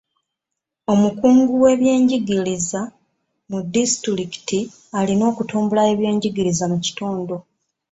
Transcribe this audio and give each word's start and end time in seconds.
Omukungu 0.93 1.51
w'ebyenjigiriza 1.63 2.81
mu 3.49 3.59
disitulikiti 3.73 4.59
alina 4.99 5.23
okutumbula 5.31 5.81
ebyenjigiriza 5.93 6.65
mu 6.71 6.77
kitundu. 6.85 7.35